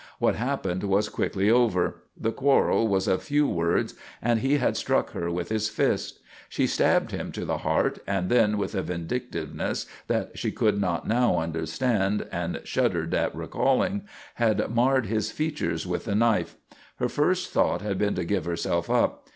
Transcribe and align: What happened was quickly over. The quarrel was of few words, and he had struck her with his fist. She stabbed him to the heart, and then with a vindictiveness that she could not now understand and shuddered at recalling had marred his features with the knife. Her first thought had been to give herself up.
What 0.17 0.33
happened 0.33 0.83
was 0.83 1.09
quickly 1.09 1.51
over. 1.51 2.01
The 2.19 2.31
quarrel 2.31 2.87
was 2.87 3.07
of 3.07 3.21
few 3.21 3.47
words, 3.47 3.93
and 4.19 4.39
he 4.39 4.57
had 4.57 4.75
struck 4.75 5.11
her 5.11 5.29
with 5.29 5.49
his 5.49 5.69
fist. 5.69 6.21
She 6.49 6.65
stabbed 6.65 7.11
him 7.11 7.31
to 7.33 7.45
the 7.45 7.59
heart, 7.59 7.99
and 8.07 8.27
then 8.27 8.57
with 8.57 8.73
a 8.73 8.81
vindictiveness 8.81 9.85
that 10.07 10.39
she 10.39 10.51
could 10.51 10.81
not 10.81 11.07
now 11.07 11.37
understand 11.37 12.25
and 12.31 12.61
shuddered 12.63 13.13
at 13.13 13.35
recalling 13.35 14.01
had 14.33 14.73
marred 14.73 15.05
his 15.05 15.31
features 15.31 15.85
with 15.85 16.05
the 16.05 16.15
knife. 16.15 16.55
Her 16.95 17.07
first 17.07 17.51
thought 17.51 17.83
had 17.83 17.99
been 17.99 18.15
to 18.15 18.25
give 18.25 18.45
herself 18.45 18.89
up. 18.89 19.29